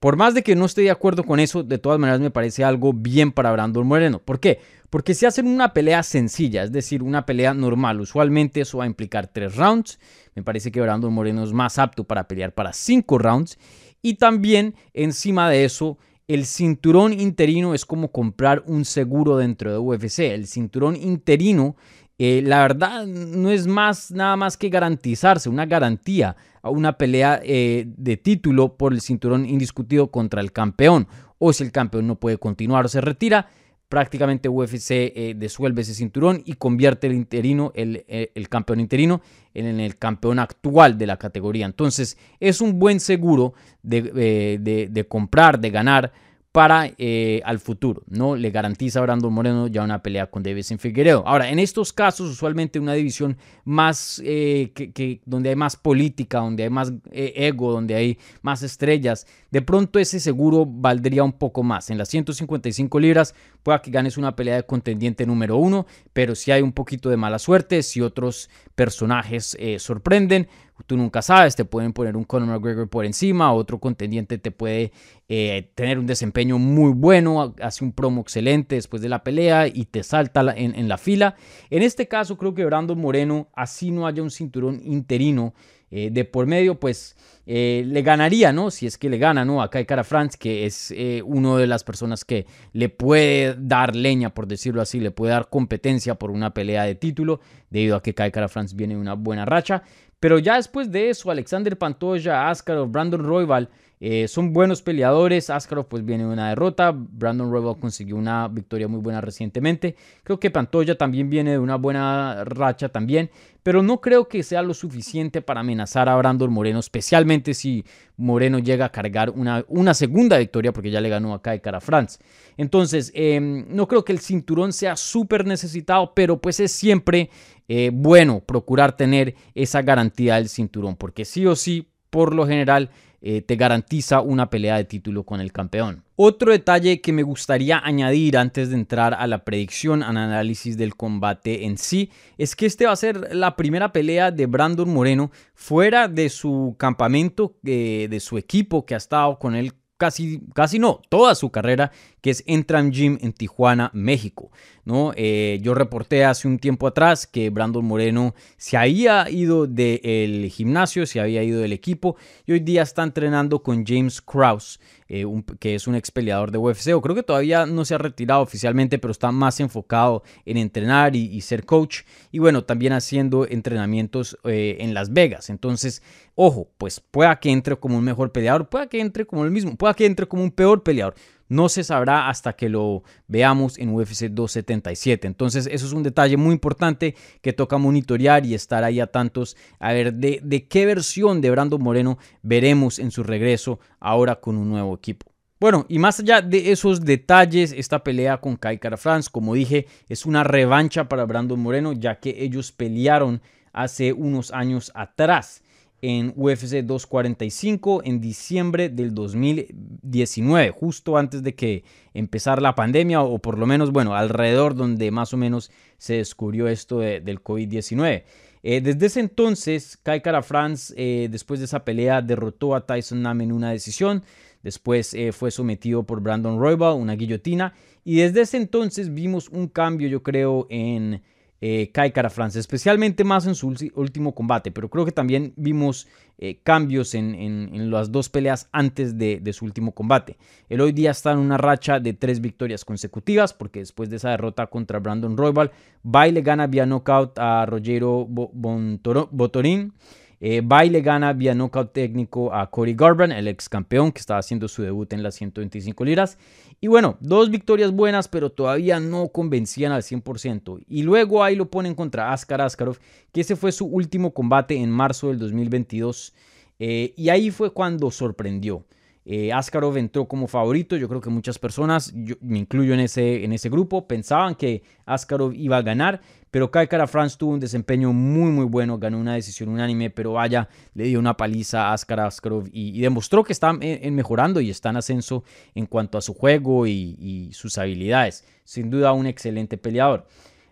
por 0.00 0.16
más 0.16 0.34
de 0.34 0.42
que 0.42 0.54
no 0.54 0.64
esté 0.64 0.82
de 0.82 0.90
acuerdo 0.90 1.24
con 1.24 1.40
eso, 1.40 1.62
de 1.62 1.78
todas 1.78 1.98
maneras 1.98 2.20
me 2.20 2.30
parece 2.30 2.62
algo 2.62 2.92
bien 2.92 3.32
para 3.32 3.50
Brandon 3.52 3.86
Moreno. 3.86 4.20
¿Por 4.20 4.38
qué? 4.38 4.60
Porque 4.90 5.14
si 5.14 5.26
hacen 5.26 5.46
una 5.46 5.74
pelea 5.74 6.02
sencilla, 6.02 6.62
es 6.62 6.72
decir, 6.72 7.02
una 7.02 7.26
pelea 7.26 7.52
normal, 7.52 8.00
usualmente 8.00 8.60
eso 8.60 8.78
va 8.78 8.84
a 8.84 8.86
implicar 8.86 9.26
tres 9.26 9.56
rounds. 9.56 9.98
Me 10.34 10.42
parece 10.42 10.70
que 10.70 10.80
Brandon 10.80 11.12
Moreno 11.12 11.42
es 11.42 11.52
más 11.52 11.78
apto 11.78 12.04
para 12.04 12.28
pelear 12.28 12.54
para 12.54 12.72
cinco 12.72 13.18
rounds. 13.18 13.58
Y 14.00 14.14
también, 14.14 14.76
encima 14.94 15.50
de 15.50 15.64
eso, 15.64 15.98
el 16.28 16.46
cinturón 16.46 17.12
interino 17.12 17.74
es 17.74 17.84
como 17.84 18.12
comprar 18.12 18.62
un 18.66 18.84
seguro 18.84 19.36
dentro 19.36 19.72
de 19.72 19.78
UFC. 19.78 20.20
El 20.20 20.46
cinturón 20.46 20.94
interino 20.94 21.74
eh, 22.20 22.42
la 22.44 22.62
verdad 22.62 23.06
no 23.06 23.50
es 23.50 23.68
más 23.68 24.10
nada 24.10 24.36
más 24.36 24.56
que 24.56 24.68
garantizarse, 24.68 25.48
una 25.48 25.66
garantía 25.66 26.36
a 26.62 26.70
una 26.70 26.98
pelea 26.98 27.40
eh, 27.44 27.84
de 27.86 28.16
título 28.16 28.76
por 28.76 28.92
el 28.92 29.00
cinturón 29.00 29.46
indiscutido 29.46 30.10
contra 30.10 30.40
el 30.40 30.50
campeón. 30.52 31.06
O 31.38 31.52
si 31.52 31.62
el 31.62 31.70
campeón 31.70 32.08
no 32.08 32.16
puede 32.16 32.36
continuar 32.36 32.86
o 32.86 32.88
se 32.88 33.00
retira, 33.00 33.48
prácticamente 33.88 34.48
UFC 34.48 34.90
eh, 34.90 35.34
desuelve 35.36 35.82
ese 35.82 35.94
cinturón 35.94 36.42
y 36.44 36.54
convierte 36.54 37.06
el 37.06 37.14
interino, 37.14 37.70
el, 37.76 38.48
campeón 38.48 38.80
interino, 38.80 39.22
en, 39.54 39.78
el 39.78 39.96
campeón 39.96 40.40
actual 40.40 40.98
de 40.98 41.06
la 41.06 41.16
categoría. 41.18 41.66
Entonces 41.66 42.18
es 42.40 42.60
un 42.60 42.80
buen 42.80 42.98
seguro 42.98 43.54
de 43.84 45.06
comprar, 45.08 45.60
de 45.60 45.70
ganar 45.70 46.12
para 46.52 46.90
eh, 46.96 47.42
al 47.44 47.58
futuro, 47.58 48.02
¿no? 48.08 48.34
Le 48.34 48.50
garantiza 48.50 48.98
a 48.98 49.02
Brandon 49.02 49.32
Moreno 49.32 49.66
ya 49.66 49.82
una 49.82 50.02
pelea 50.02 50.28
con 50.28 50.42
Davison 50.42 50.78
Figueiredo. 50.78 51.22
Ahora, 51.26 51.50
en 51.50 51.58
estos 51.58 51.92
casos, 51.92 52.30
usualmente 52.30 52.80
una 52.80 52.94
división 52.94 53.36
más, 53.64 54.20
eh, 54.24 54.72
que, 54.74 55.20
donde 55.26 55.50
hay 55.50 55.56
más 55.56 55.76
política, 55.76 56.38
donde 56.38 56.64
hay 56.64 56.70
más 56.70 56.92
eh, 57.12 57.34
ego, 57.36 57.72
donde 57.72 57.94
hay 57.94 58.18
más 58.40 58.62
estrellas, 58.62 59.26
de 59.50 59.62
pronto 59.62 59.98
ese 59.98 60.20
seguro 60.20 60.66
valdría 60.66 61.24
un 61.24 61.32
poco 61.32 61.62
más. 61.62 61.90
En 61.90 61.98
las 61.98 62.08
155 62.08 63.00
libras, 63.00 63.34
pueda 63.62 63.82
que 63.82 63.90
ganes 63.90 64.16
una 64.16 64.36
pelea 64.36 64.56
de 64.56 64.62
contendiente 64.64 65.26
número 65.26 65.56
uno, 65.56 65.86
pero 66.12 66.34
si 66.34 66.50
hay 66.50 66.62
un 66.62 66.72
poquito 66.72 67.08
de 67.08 67.16
mala 67.16 67.38
suerte, 67.38 67.82
si 67.82 68.00
otros 68.00 68.50
personajes 68.74 69.56
sorprenden, 69.78 70.48
tú 70.86 70.96
nunca 70.96 71.22
sabes, 71.22 71.56
te 71.56 71.64
pueden 71.64 71.92
poner 71.92 72.16
un 72.16 72.24
Conor 72.24 72.48
McGregor 72.48 72.88
por 72.88 73.04
encima, 73.04 73.52
otro 73.52 73.78
contendiente 73.78 74.38
te 74.38 74.50
puede 74.50 74.92
eh, 75.28 75.70
tener 75.74 75.98
un 75.98 76.06
desempeño 76.06 76.58
muy 76.58 76.92
bueno, 76.92 77.54
hace 77.60 77.84
un 77.84 77.92
promo 77.92 78.20
excelente 78.20 78.76
después 78.76 79.02
de 79.02 79.08
la 79.08 79.24
pelea 79.24 79.66
y 79.66 79.86
te 79.86 80.02
salta 80.02 80.54
en, 80.56 80.88
la 80.88 80.98
fila. 80.98 81.34
En 81.70 81.82
este 81.82 82.08
caso 82.08 82.36
creo 82.36 82.54
que 82.54 82.64
Brandon 82.64 82.98
Moreno, 82.98 83.48
así 83.54 83.90
no 83.90 84.06
haya 84.06 84.22
un 84.22 84.30
cinturón 84.30 84.80
interino 84.84 85.54
eh, 85.90 86.10
de 86.10 86.24
por 86.24 86.46
medio, 86.46 86.78
pues 86.78 87.16
eh, 87.46 87.82
le 87.86 88.02
ganaría, 88.02 88.52
¿no? 88.52 88.70
Si 88.70 88.86
es 88.86 88.98
que 88.98 89.08
le 89.08 89.18
gana, 89.18 89.44
¿no? 89.44 89.62
A 89.62 89.70
Kai 89.70 89.86
Cara 89.86 90.04
France, 90.04 90.36
que 90.38 90.66
es 90.66 90.94
uno 91.24 91.56
de 91.56 91.66
las 91.66 91.84
personas 91.84 92.24
que 92.24 92.46
le 92.72 92.88
puede 92.88 93.56
dar 93.58 93.96
leña, 93.96 94.34
por 94.34 94.46
decirlo 94.46 94.82
así, 94.82 95.00
le 95.00 95.10
puede 95.10 95.32
dar 95.32 95.48
competencia 95.48 96.14
por 96.16 96.30
una 96.30 96.52
pelea 96.52 96.84
de 96.84 96.94
título, 96.94 97.40
debido 97.70 97.96
a 97.96 98.02
que 98.02 98.14
Kai 98.14 98.30
Cara 98.30 98.48
France 98.48 98.76
viene 98.76 98.96
una 98.96 99.14
buena 99.14 99.44
racha. 99.44 99.82
Pero 100.20 100.38
ya 100.38 100.56
después 100.56 100.90
de 100.90 101.10
eso, 101.10 101.30
Alexander 101.30 101.78
Pantoja, 101.78 102.50
Askarov, 102.50 102.90
Brandon 102.90 103.22
Royval 103.22 103.68
eh, 104.00 104.28
son 104.28 104.52
buenos 104.52 104.82
peleadores. 104.82 105.50
Askarov 105.50 105.88
pues 105.88 106.04
viene 106.04 106.24
de 106.24 106.30
una 106.30 106.50
derrota. 106.50 106.92
Brandon 106.94 107.50
Royval 107.50 107.78
consiguió 107.78 108.16
una 108.16 108.48
victoria 108.48 108.88
muy 108.88 109.00
buena 109.00 109.20
recientemente. 109.20 109.96
Creo 110.22 110.38
que 110.38 110.50
Pantoja 110.50 110.94
también 110.94 111.28
viene 111.30 111.52
de 111.52 111.58
una 111.58 111.76
buena 111.76 112.44
racha 112.44 112.88
también. 112.88 113.30
Pero 113.62 113.82
no 113.82 114.00
creo 114.00 114.28
que 114.28 114.42
sea 114.42 114.62
lo 114.62 114.72
suficiente 114.72 115.42
para 115.42 115.60
amenazar 115.60 116.08
a 116.08 116.16
Brandon 116.16 116.50
Moreno, 116.50 116.78
especialmente 116.78 117.52
si 117.52 117.84
Moreno 118.16 118.60
llega 118.60 118.86
a 118.86 118.92
cargar 118.92 119.30
una, 119.30 119.64
una 119.68 119.92
segunda 119.92 120.38
victoria 120.38 120.72
porque 120.72 120.90
ya 120.90 121.02
le 121.02 121.10
ganó 121.10 121.34
acá 121.34 121.50
de 121.50 121.60
cara 121.60 121.78
a 121.78 121.82
France. 121.82 122.18
Entonces, 122.56 123.12
em, 123.14 123.66
no 123.68 123.86
creo 123.86 124.04
que 124.04 124.12
el 124.12 124.20
cinturón 124.20 124.72
sea 124.72 124.96
súper 124.96 125.44
necesitado, 125.44 126.14
pero 126.14 126.40
pues 126.40 126.60
es 126.60 126.72
siempre 126.72 127.28
eh, 127.68 127.90
bueno 127.92 128.40
procurar 128.40 128.96
tener 128.96 129.34
esa 129.54 129.82
garantía 129.82 130.36
del 130.36 130.48
cinturón, 130.48 130.96
porque 130.96 131.26
sí 131.26 131.44
o 131.44 131.54
sí, 131.54 131.90
por 132.08 132.34
lo 132.34 132.46
general, 132.46 132.90
eh, 133.20 133.42
te 133.42 133.56
garantiza 133.56 134.20
una 134.20 134.48
pelea 134.48 134.76
de 134.76 134.84
título 134.84 135.24
con 135.24 135.40
el 135.40 135.52
campeón. 135.52 136.04
Otro 136.16 136.52
detalle 136.52 137.00
que 137.00 137.12
me 137.12 137.22
gustaría 137.22 137.78
añadir 137.78 138.36
antes 138.36 138.70
de 138.70 138.76
entrar 138.76 139.14
a 139.14 139.26
la 139.26 139.44
predicción, 139.44 140.02
al 140.02 140.16
análisis 140.16 140.76
del 140.76 140.96
combate 140.96 141.66
en 141.66 141.78
sí, 141.78 142.10
es 142.38 142.54
que 142.54 142.66
este 142.66 142.86
va 142.86 142.92
a 142.92 142.96
ser 142.96 143.34
la 143.34 143.56
primera 143.56 143.92
pelea 143.92 144.30
de 144.30 144.46
Brandon 144.46 144.92
Moreno 144.92 145.30
fuera 145.54 146.08
de 146.08 146.28
su 146.28 146.76
campamento, 146.78 147.56
eh, 147.64 148.06
de 148.10 148.20
su 148.20 148.38
equipo 148.38 148.86
que 148.86 148.94
ha 148.94 148.98
estado 148.98 149.38
con 149.38 149.54
él 149.54 149.72
casi, 149.98 150.40
casi 150.54 150.78
no, 150.78 151.02
toda 151.10 151.34
su 151.34 151.50
carrera, 151.50 151.92
que 152.22 152.30
es 152.30 152.42
Entram 152.46 152.90
Gym 152.90 153.18
en 153.20 153.32
Tijuana, 153.32 153.90
México. 153.92 154.50
¿no? 154.88 155.12
Eh, 155.16 155.58
yo 155.60 155.74
reporté 155.74 156.24
hace 156.24 156.48
un 156.48 156.58
tiempo 156.58 156.86
atrás 156.86 157.26
que 157.26 157.50
Brandon 157.50 157.84
Moreno 157.84 158.34
se 158.56 158.78
había 158.78 159.28
ido 159.28 159.66
del 159.66 160.48
gimnasio, 160.50 161.04
se 161.04 161.20
había 161.20 161.42
ido 161.42 161.60
del 161.60 161.74
equipo 161.74 162.16
y 162.46 162.52
hoy 162.52 162.60
día 162.60 162.82
está 162.82 163.02
entrenando 163.02 163.62
con 163.62 163.84
James 163.84 164.22
Krause, 164.22 164.80
eh, 165.08 165.24
que 165.58 165.74
es 165.74 165.86
un 165.86 165.94
ex 165.94 166.10
peleador 166.10 166.50
de 166.50 166.58
UFC. 166.58 166.94
O 166.94 167.00
creo 167.00 167.14
que 167.14 167.22
todavía 167.22 167.66
no 167.66 167.84
se 167.84 167.94
ha 167.94 167.98
retirado 167.98 168.42
oficialmente, 168.42 168.98
pero 168.98 169.12
está 169.12 169.32
más 169.32 169.60
enfocado 169.60 170.22
en 170.44 170.56
entrenar 170.56 171.16
y, 171.16 171.40
ser 171.40 171.64
coach. 171.64 172.02
Y 172.30 172.38
bueno, 172.38 172.64
también 172.64 172.92
haciendo 172.92 173.46
entrenamientos 173.48 174.38
eh, 174.44 174.76
en 174.80 174.94
Las 174.94 175.12
Vegas. 175.12 175.50
Entonces, 175.50 176.02
ojo, 176.34 176.68
pues 176.78 177.00
pueda 177.00 177.38
que 177.40 177.50
entre 177.50 177.76
como 177.76 177.98
un 177.98 178.04
mejor 178.04 178.32
peleador, 178.32 178.68
pueda 178.68 178.88
que 178.88 179.00
entre 179.00 179.26
como 179.26 179.44
el 179.44 179.50
mismo, 179.50 179.76
pueda 179.76 179.94
que 179.94 180.06
entre 180.06 180.26
como 180.26 180.42
un 180.42 180.50
peor 180.50 180.82
peleador 180.82 181.14
no 181.48 181.68
se 181.68 181.84
sabrá 181.84 182.28
hasta 182.28 182.54
que 182.54 182.68
lo 182.68 183.02
veamos 183.26 183.78
en 183.78 183.94
UFC 183.94 184.26
277. 184.26 185.26
Entonces 185.26 185.68
eso 185.70 185.86
es 185.86 185.92
un 185.92 186.02
detalle 186.02 186.36
muy 186.36 186.52
importante 186.52 187.14
que 187.40 187.52
toca 187.52 187.78
monitorear 187.78 188.44
y 188.46 188.54
estar 188.54 188.84
ahí 188.84 189.00
a 189.00 189.06
tantos 189.06 189.56
a 189.78 189.92
ver 189.92 190.14
de, 190.14 190.66
qué 190.68 190.86
versión 190.86 191.40
de 191.40 191.50
Brandon 191.50 191.82
Moreno 191.82 192.18
veremos 192.42 192.98
en 192.98 193.10
su 193.10 193.22
regreso 193.22 193.80
ahora 194.00 194.36
con 194.36 194.56
un 194.56 194.68
nuevo 194.68 194.94
equipo. 194.94 195.26
Bueno, 195.60 195.86
y 195.88 195.98
más 195.98 196.20
allá 196.20 196.40
de 196.40 196.70
esos 196.70 197.00
detalles, 197.04 197.72
esta 197.72 198.04
pelea 198.04 198.36
con 198.38 198.56
Kai 198.56 198.78
Cara 198.78 198.96
France, 198.96 199.28
como 199.32 199.54
dije, 199.54 199.86
es 200.08 200.24
una 200.24 200.44
revancha 200.44 201.08
para 201.08 201.24
Brandon 201.24 201.58
Moreno, 201.58 201.92
ya 201.92 202.20
que 202.20 202.44
ellos 202.44 202.70
pelearon 202.70 203.42
hace 203.72 204.12
unos 204.12 204.52
años 204.52 204.92
atrás 204.94 205.62
en 206.00 206.32
UFC 206.36 206.82
245 206.84 208.02
en 208.04 208.20
diciembre 208.20 208.88
del 208.88 209.14
2019, 209.14 210.70
justo 210.70 211.16
antes 211.16 211.42
de 211.42 211.54
que 211.54 211.84
empezara 212.14 212.60
la 212.60 212.74
pandemia 212.74 213.20
o 213.22 213.38
por 213.38 213.58
lo 213.58 213.66
menos, 213.66 213.90
bueno, 213.90 214.14
alrededor 214.14 214.74
donde 214.74 215.10
más 215.10 215.34
o 215.34 215.36
menos 215.36 215.70
se 215.96 216.14
descubrió 216.14 216.68
esto 216.68 217.00
del 217.00 217.42
COVID-19. 217.42 218.24
Eh, 218.62 218.80
desde 218.80 219.06
ese 219.06 219.20
entonces, 219.20 219.96
Kai 219.96 220.20
Cara 220.20 220.42
France, 220.42 220.94
eh, 220.96 221.28
después 221.30 221.60
de 221.60 221.66
esa 221.66 221.84
pelea, 221.84 222.22
derrotó 222.22 222.74
a 222.74 222.86
Tyson 222.86 223.22
Nam 223.22 223.40
en 223.40 223.52
una 223.52 223.70
decisión. 223.70 224.24
Después 224.62 225.14
eh, 225.14 225.32
fue 225.32 225.50
sometido 225.50 226.02
por 226.02 226.20
Brandon 226.20 226.58
Royval, 226.58 226.96
una 226.96 227.14
guillotina. 227.14 227.74
Y 228.04 228.16
desde 228.16 228.42
ese 228.42 228.56
entonces 228.56 229.14
vimos 229.14 229.48
un 229.48 229.68
cambio, 229.68 230.08
yo 230.08 230.22
creo, 230.22 230.66
en 230.70 231.22
eh, 231.60 231.90
Kai 231.92 232.12
Cara 232.12 232.30
especialmente 232.54 233.24
más 233.24 233.46
en 233.46 233.54
su 233.54 233.74
último 233.94 234.34
combate, 234.34 234.70
pero 234.70 234.88
creo 234.88 235.04
que 235.04 235.12
también 235.12 235.52
vimos 235.56 236.06
eh, 236.38 236.60
cambios 236.62 237.14
en, 237.14 237.90
las 237.90 238.12
dos 238.12 238.28
peleas 238.28 238.68
antes 238.70 239.18
de, 239.18 239.52
su 239.52 239.64
último 239.64 239.92
combate. 239.92 240.36
Él 240.68 240.80
hoy 240.80 240.92
día 240.92 241.10
está 241.10 241.32
en 241.32 241.38
una 241.38 241.56
racha 241.56 241.98
de 241.98 242.12
tres 242.12 242.40
victorias 242.40 242.84
consecutivas, 242.84 243.52
porque 243.52 243.80
después 243.80 244.08
de 244.08 244.16
esa 244.16 244.30
derrota 244.30 244.68
contra 244.68 245.00
Brandon 245.00 245.36
Royal, 245.36 245.72
Baile 246.02 246.42
gana 246.42 246.66
vía 246.66 246.86
knockout 246.86 247.38
a 247.38 247.66
Rogero 247.66 248.26
Botorín. 248.26 249.94
Eh, 250.40 250.60
Baile 250.64 251.00
gana 251.00 251.32
vía 251.32 251.54
knockout 251.54 251.92
técnico 251.92 252.54
a 252.54 252.70
Cody 252.70 252.94
Garbrandt, 252.94 253.34
el 253.34 253.48
ex 253.48 253.68
campeón 253.68 254.12
que 254.12 254.20
estaba 254.20 254.38
haciendo 254.38 254.68
su 254.68 254.82
debut 254.82 255.12
en 255.12 255.22
las 255.22 255.34
125 255.34 256.04
liras. 256.04 256.38
Y 256.80 256.86
bueno, 256.86 257.16
dos 257.20 257.50
victorias 257.50 257.90
buenas, 257.90 258.28
pero 258.28 258.50
todavía 258.50 259.00
no 259.00 259.28
convencían 259.28 259.90
al 259.90 260.02
100%. 260.02 260.84
Y 260.88 261.02
luego 261.02 261.42
ahí 261.42 261.56
lo 261.56 261.70
ponen 261.70 261.94
contra 261.94 262.32
Askar 262.32 262.60
Askarov, 262.60 262.98
que 263.32 263.40
ese 263.40 263.56
fue 263.56 263.72
su 263.72 263.86
último 263.86 264.32
combate 264.32 264.76
en 264.76 264.90
marzo 264.90 265.28
del 265.28 265.38
2022. 265.38 266.34
Eh, 266.78 267.14
y 267.16 267.30
ahí 267.30 267.50
fue 267.50 267.72
cuando 267.72 268.10
sorprendió. 268.10 268.84
Eh, 269.30 269.52
Askarov 269.52 269.98
entró 269.98 270.26
como 270.26 270.46
favorito. 270.46 270.96
Yo 270.96 271.06
creo 271.06 271.20
que 271.20 271.28
muchas 271.28 271.58
personas, 271.58 272.10
yo 272.14 272.36
me 272.40 272.60
incluyo 272.60 272.94
en 272.94 273.00
ese, 273.00 273.44
en 273.44 273.52
ese 273.52 273.68
grupo, 273.68 274.08
pensaban 274.08 274.54
que 274.54 274.82
Askarov 275.04 275.52
iba 275.52 275.76
a 275.76 275.82
ganar. 275.82 276.22
Pero 276.50 276.70
Kai 276.70 276.88
Kara 276.88 277.06
France 277.06 277.36
tuvo 277.38 277.52
un 277.52 277.60
desempeño 277.60 278.14
muy, 278.14 278.50
muy 278.50 278.64
bueno. 278.64 278.98
Ganó 278.98 279.18
una 279.18 279.34
decisión 279.34 279.68
unánime, 279.68 280.08
pero 280.08 280.32
vaya, 280.32 280.70
le 280.94 281.04
dio 281.04 281.18
una 281.18 281.36
paliza 281.36 281.88
a 281.88 281.92
Askar 281.92 282.20
Askarov 282.20 282.70
y, 282.72 282.98
demostró 283.02 283.44
que 283.44 283.52
está 283.52 283.76
en, 283.78 284.14
mejorando 284.14 284.62
y 284.62 284.70
está 284.70 284.88
en 284.88 284.96
ascenso 284.96 285.44
en 285.74 285.84
cuanto 285.84 286.16
a 286.16 286.22
su 286.22 286.32
juego 286.32 286.86
y 286.86 287.50
sus 287.52 287.76
habilidades. 287.76 288.46
Sin 288.64 288.88
duda, 288.88 289.12
un 289.12 289.26
excelente 289.26 289.76
peleador. 289.76 290.26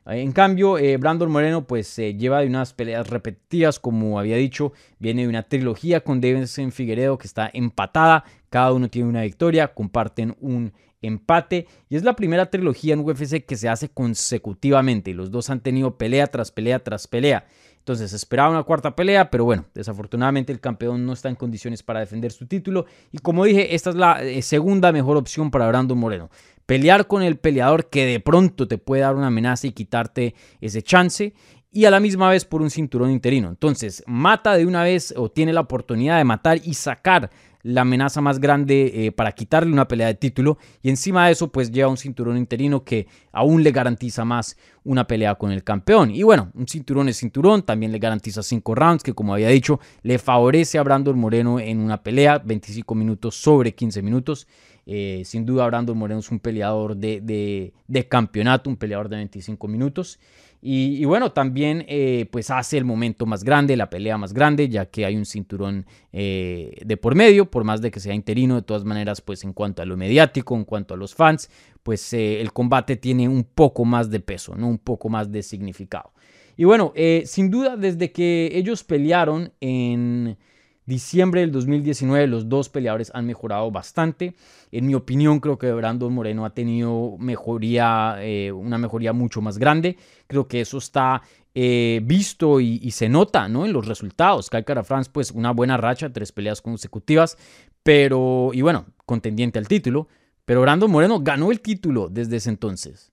En 0.08 0.30
cambio, 0.30 0.78
eh, 0.78 0.96
Brandon 0.98 1.30
Moreno 1.30 1.66
pues 1.66 1.88
se 1.88 2.14
lleva 2.14 2.40
de 2.40 2.46
unas 2.46 2.72
peleas 2.72 3.08
repetidas, 3.08 3.80
como 3.80 4.20
había 4.20 4.36
dicho, 4.36 4.72
viene 5.00 5.22
de 5.22 5.28
una 5.28 5.42
trilogía 5.42 6.00
con 6.00 6.20
Davidson 6.20 6.70
Figueredo 6.70 7.18
que 7.18 7.26
está 7.26 7.50
empatada, 7.52 8.24
cada 8.48 8.72
uno 8.72 8.88
tiene 8.88 9.08
una 9.08 9.22
victoria, 9.22 9.74
comparten 9.74 10.36
un 10.40 10.72
empate 11.02 11.66
y 11.88 11.96
es 11.96 12.04
la 12.04 12.14
primera 12.14 12.50
trilogía 12.50 12.94
en 12.94 13.00
UFC 13.00 13.44
que 13.44 13.56
se 13.56 13.68
hace 13.68 13.88
consecutivamente, 13.88 15.12
los 15.12 15.32
dos 15.32 15.50
han 15.50 15.60
tenido 15.60 15.98
pelea 15.98 16.28
tras 16.28 16.52
pelea 16.52 16.78
tras 16.78 17.08
pelea. 17.08 17.46
Entonces 17.86 18.12
esperaba 18.12 18.50
una 18.50 18.64
cuarta 18.64 18.96
pelea, 18.96 19.30
pero 19.30 19.44
bueno, 19.44 19.64
desafortunadamente 19.72 20.52
el 20.52 20.58
campeón 20.58 21.06
no 21.06 21.12
está 21.12 21.28
en 21.28 21.36
condiciones 21.36 21.84
para 21.84 22.00
defender 22.00 22.32
su 22.32 22.48
título. 22.48 22.86
Y 23.12 23.18
como 23.18 23.44
dije, 23.44 23.76
esta 23.76 23.90
es 23.90 23.96
la 23.96 24.24
eh, 24.24 24.42
segunda 24.42 24.90
mejor 24.90 25.16
opción 25.16 25.52
para 25.52 25.68
Brandon 25.68 25.96
Moreno. 25.96 26.28
Pelear 26.66 27.06
con 27.06 27.22
el 27.22 27.38
peleador 27.38 27.88
que 27.88 28.04
de 28.04 28.18
pronto 28.18 28.66
te 28.66 28.76
puede 28.76 29.02
dar 29.02 29.14
una 29.14 29.28
amenaza 29.28 29.68
y 29.68 29.70
quitarte 29.70 30.34
ese 30.60 30.82
chance 30.82 31.32
y 31.70 31.84
a 31.84 31.92
la 31.92 32.00
misma 32.00 32.28
vez 32.28 32.44
por 32.44 32.60
un 32.60 32.70
cinturón 32.70 33.12
interino. 33.12 33.50
Entonces, 33.50 34.02
mata 34.08 34.56
de 34.56 34.66
una 34.66 34.82
vez 34.82 35.14
o 35.16 35.30
tiene 35.30 35.52
la 35.52 35.60
oportunidad 35.60 36.18
de 36.18 36.24
matar 36.24 36.58
y 36.64 36.74
sacar 36.74 37.30
la 37.66 37.80
amenaza 37.80 38.20
más 38.20 38.38
grande 38.38 38.92
eh, 38.94 39.12
para 39.12 39.32
quitarle 39.32 39.72
una 39.72 39.88
pelea 39.88 40.06
de 40.06 40.14
título 40.14 40.56
y 40.82 40.88
encima 40.88 41.26
de 41.26 41.32
eso 41.32 41.50
pues 41.50 41.72
lleva 41.72 41.90
un 41.90 41.96
cinturón 41.96 42.36
interino 42.36 42.84
que 42.84 43.08
aún 43.32 43.64
le 43.64 43.72
garantiza 43.72 44.24
más 44.24 44.56
una 44.84 45.06
pelea 45.06 45.34
con 45.34 45.50
el 45.50 45.64
campeón. 45.64 46.12
Y 46.12 46.22
bueno, 46.22 46.52
un 46.54 46.68
cinturón 46.68 47.08
es 47.08 47.16
cinturón, 47.16 47.62
también 47.62 47.90
le 47.90 47.98
garantiza 47.98 48.42
5 48.42 48.74
rounds 48.74 49.02
que 49.02 49.14
como 49.14 49.34
había 49.34 49.48
dicho 49.48 49.80
le 50.02 50.18
favorece 50.18 50.78
a 50.78 50.84
Brandon 50.84 51.18
Moreno 51.18 51.58
en 51.58 51.80
una 51.80 52.02
pelea, 52.02 52.38
25 52.38 52.94
minutos 52.94 53.34
sobre 53.34 53.74
15 53.74 54.00
minutos. 54.00 54.46
Eh, 54.88 55.22
sin 55.24 55.44
duda 55.44 55.66
Brandon 55.66 55.98
Moreno 55.98 56.20
es 56.20 56.30
un 56.30 56.38
peleador 56.38 56.96
de, 56.96 57.72
de 57.88 58.08
campeonato, 58.08 58.70
un 58.70 58.76
peleador 58.76 59.08
de 59.08 59.16
25 59.16 59.66
minutos. 59.66 60.20
Y, 60.60 61.04
bueno, 61.04 61.32
también 61.32 61.84
eh, 61.86 62.26
pues 62.30 62.50
hace 62.50 62.78
el 62.78 62.84
momento 62.84 63.26
más 63.26 63.44
grande, 63.44 63.76
la 63.76 63.88
pelea 63.88 64.18
más 64.18 64.32
grande, 64.32 64.68
ya 64.68 64.86
que 64.86 65.04
hay 65.04 65.16
un 65.16 65.24
cinturón 65.24 65.86
eh, 66.12 66.78
de 66.84 66.96
por 66.96 67.14
medio, 67.14 67.50
por 67.50 67.62
más 67.64 67.80
de 67.80 67.90
que 67.90 68.00
sea 68.00 68.14
interino, 68.14 68.56
de 68.56 68.62
todas 68.62 68.84
maneras, 68.84 69.20
pues 69.20 69.44
en 69.44 69.52
cuanto 69.52 69.82
a 69.82 69.84
lo 69.84 69.96
mediático, 69.96 70.56
en 70.56 70.64
cuanto 70.64 70.94
a 70.94 70.96
los 70.96 71.14
fans, 71.14 71.50
pues 71.82 72.12
eh, 72.12 72.40
el 72.40 72.52
combate 72.52 72.96
tiene 72.96 73.28
un 73.28 73.44
poco 73.44 73.84
más 73.84 74.10
de 74.10 74.20
peso, 74.20 74.54
¿no? 74.56 74.68
un 74.68 74.78
poco 74.78 75.08
más 75.08 75.30
de 75.30 75.42
significado. 75.42 76.12
Y 76.56 76.64
bueno, 76.64 76.94
sin 77.26 77.50
duda, 77.50 77.76
desde 77.76 78.12
que 78.12 78.50
ellos 78.54 78.82
pelearon 78.82 79.52
en 79.60 80.38
diciembre 80.86 81.40
del 81.42 81.52
2019 81.52 82.26
los 82.28 82.48
dos 82.48 82.68
peleadores 82.68 83.10
han 83.12 83.26
mejorado 83.26 83.70
bastante. 83.70 84.34
En 84.72 84.86
mi 84.86 84.94
opinión 84.94 85.40
creo 85.40 85.58
que 85.58 85.72
Brandon 85.72 86.12
Moreno 86.12 86.44
ha 86.44 86.50
tenido 86.50 87.16
mejoría, 87.18 88.16
eh, 88.20 88.52
una 88.52 88.78
mejoría 88.78 89.12
mucho 89.12 89.42
más 89.42 89.58
grande. 89.58 89.96
Creo 90.26 90.48
que 90.48 90.60
eso 90.60 90.78
está 90.78 91.22
eh, 91.54 92.00
visto 92.04 92.60
y, 92.60 92.90
se 92.90 93.08
nota 93.08 93.48
¿no? 93.48 93.66
en 93.66 93.72
los 93.72 93.86
resultados. 93.86 94.48
Kai 94.48 94.64
Cara 94.64 94.84
France 94.84 95.10
pues 95.12 95.32
una 95.32 95.52
buena 95.52 95.76
racha, 95.76 96.12
tres 96.12 96.32
peleas 96.32 96.62
consecutivas, 96.62 97.36
pero 97.82 98.50
y 98.52 98.62
bueno, 98.62 98.86
contendiente 99.04 99.58
al 99.58 99.68
título. 99.68 100.08
Pero 100.44 100.60
Brandon 100.60 100.90
Moreno 100.90 101.20
ganó 101.20 101.50
el 101.50 101.60
título 101.60 102.08
desde 102.08 102.36
ese 102.36 102.50
entonces. 102.50 103.12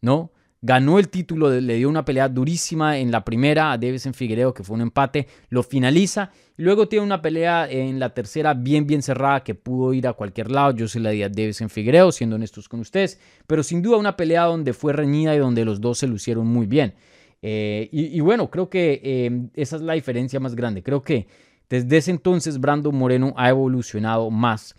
¿No? 0.00 0.32
Ganó 0.64 0.98
el 0.98 1.10
título, 1.10 1.50
le 1.50 1.74
dio 1.74 1.90
una 1.90 2.06
pelea 2.06 2.26
durísima 2.26 2.96
en 2.96 3.10
la 3.10 3.22
primera 3.22 3.72
a 3.72 3.76
Davison 3.76 4.14
Figueiredo, 4.14 4.54
que 4.54 4.64
fue 4.64 4.76
un 4.76 4.80
empate, 4.80 5.28
lo 5.50 5.62
finaliza. 5.62 6.30
Y 6.56 6.62
luego 6.62 6.88
tiene 6.88 7.04
una 7.04 7.20
pelea 7.20 7.70
en 7.70 7.98
la 8.00 8.14
tercera 8.14 8.54
bien, 8.54 8.86
bien 8.86 9.02
cerrada 9.02 9.44
que 9.44 9.54
pudo 9.54 9.92
ir 9.92 10.08
a 10.08 10.14
cualquier 10.14 10.50
lado. 10.50 10.74
Yo 10.74 10.88
se 10.88 11.00
la 11.00 11.10
di 11.10 11.22
a 11.22 11.28
Davison 11.28 11.68
Figueiredo, 11.68 12.10
siendo 12.12 12.36
honestos 12.36 12.66
con 12.66 12.80
ustedes. 12.80 13.20
Pero 13.46 13.62
sin 13.62 13.82
duda 13.82 13.98
una 13.98 14.16
pelea 14.16 14.44
donde 14.44 14.72
fue 14.72 14.94
reñida 14.94 15.34
y 15.34 15.38
donde 15.38 15.66
los 15.66 15.82
dos 15.82 15.98
se 15.98 16.06
lucieron 16.06 16.46
muy 16.46 16.64
bien. 16.64 16.94
Eh, 17.42 17.90
y, 17.92 18.18
bueno, 18.20 18.48
creo 18.50 18.70
que 18.70 19.02
eh, 19.04 19.48
esa 19.52 19.76
es 19.76 19.82
la 19.82 19.92
diferencia 19.92 20.40
más 20.40 20.54
grande. 20.54 20.82
Creo 20.82 21.02
que 21.02 21.26
desde 21.68 21.98
ese 21.98 22.10
entonces 22.10 22.58
Brandon 22.58 22.94
Moreno 22.94 23.34
ha 23.36 23.50
evolucionado 23.50 24.30
más 24.30 24.74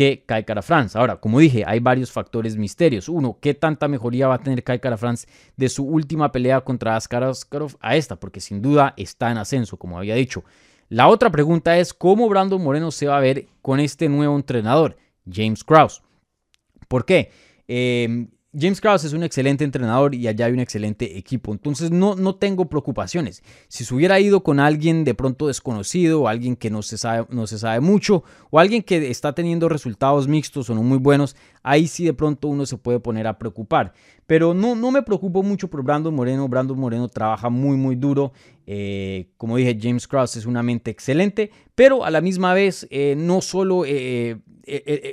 que 0.00 0.24
Kai 0.24 0.44
Cara 0.44 0.62
France. 0.62 0.96
Ahora, 0.96 1.16
como 1.16 1.40
dije, 1.40 1.62
hay 1.66 1.78
varios 1.78 2.10
factores 2.10 2.56
misterios. 2.56 3.06
Uno, 3.06 3.36
¿qué 3.38 3.52
tanta 3.52 3.86
mejoría 3.86 4.28
va 4.28 4.36
a 4.36 4.38
tener 4.38 4.64
Kai 4.64 4.80
Cara 4.80 4.96
France 4.96 5.28
de 5.58 5.68
su 5.68 5.84
última 5.84 6.32
pelea 6.32 6.62
contra 6.62 6.96
Askar 6.96 7.22
Askarov 7.22 7.76
a 7.80 7.96
esta? 7.96 8.16
Porque 8.16 8.40
sin 8.40 8.62
duda 8.62 8.94
está 8.96 9.30
en 9.30 9.36
ascenso, 9.36 9.76
como 9.76 9.98
había 9.98 10.14
dicho. 10.14 10.42
La 10.88 11.08
otra 11.08 11.28
pregunta 11.28 11.76
es 11.76 11.92
cómo 11.92 12.30
Brandon 12.30 12.64
Moreno 12.64 12.90
se 12.92 13.08
va 13.08 13.18
a 13.18 13.20
ver 13.20 13.48
con 13.60 13.78
este 13.78 14.08
nuevo 14.08 14.34
entrenador, 14.36 14.96
James 15.30 15.62
Krause. 15.64 16.00
¿Por 16.88 17.04
qué? 17.04 17.30
Eh, 17.68 18.26
James 18.52 18.80
Krause 18.80 19.04
es 19.04 19.12
un 19.12 19.22
excelente 19.22 19.62
entrenador 19.62 20.12
y 20.12 20.26
allá 20.26 20.46
hay 20.46 20.52
un 20.52 20.58
excelente 20.58 21.16
equipo. 21.16 21.52
Entonces 21.52 21.92
no, 21.92 22.16
no 22.16 22.34
tengo 22.34 22.68
preocupaciones. 22.68 23.44
Si 23.68 23.84
se 23.84 23.94
hubiera 23.94 24.18
ido 24.18 24.42
con 24.42 24.58
alguien 24.58 25.04
de 25.04 25.14
pronto 25.14 25.46
desconocido 25.46 26.22
o 26.22 26.28
alguien 26.28 26.56
que 26.56 26.68
no 26.68 26.82
se, 26.82 26.98
sabe, 26.98 27.26
no 27.30 27.46
se 27.46 27.58
sabe 27.58 27.78
mucho 27.78 28.24
o 28.50 28.58
alguien 28.58 28.82
que 28.82 29.08
está 29.08 29.34
teniendo 29.34 29.68
resultados 29.68 30.26
mixtos 30.26 30.68
o 30.68 30.74
no 30.74 30.82
muy 30.82 30.98
buenos, 30.98 31.36
ahí 31.62 31.86
sí 31.86 32.04
de 32.04 32.12
pronto 32.12 32.48
uno 32.48 32.66
se 32.66 32.76
puede 32.76 32.98
poner 32.98 33.28
a 33.28 33.38
preocupar. 33.38 33.92
Pero 34.26 34.52
no, 34.52 34.74
no 34.74 34.90
me 34.90 35.02
preocupo 35.02 35.44
mucho 35.44 35.68
por 35.68 35.84
Brandon 35.84 36.14
Moreno. 36.14 36.48
Brandon 36.48 36.78
Moreno 36.78 37.08
trabaja 37.08 37.50
muy, 37.50 37.76
muy 37.76 37.94
duro. 37.94 38.32
Eh, 38.66 39.30
como 39.36 39.56
dije, 39.56 39.76
James 39.80 40.06
Krause 40.06 40.36
es 40.36 40.46
una 40.46 40.62
mente 40.62 40.90
excelente, 40.90 41.50
pero 41.74 42.04
a 42.04 42.10
la 42.10 42.20
misma 42.20 42.54
vez 42.54 42.86
eh, 42.90 43.14
no, 43.16 43.40
solo, 43.40 43.84
eh, 43.86 44.38